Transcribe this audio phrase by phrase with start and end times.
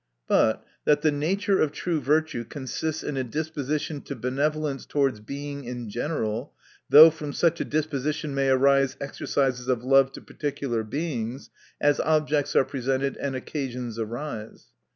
[0.27, 5.63] But, that the nature of true virtue consists in a disposition to benevolence towards Being
[5.63, 6.55] in general.
[6.89, 12.55] Though, from such a disposition may arise exercises of love to particular Beings, as objects
[12.55, 14.69] are presented and occasions arise.